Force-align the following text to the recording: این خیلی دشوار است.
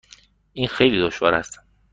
این 0.53 0.67
خیلی 0.67 1.01
دشوار 1.01 1.33
است. 1.33 1.59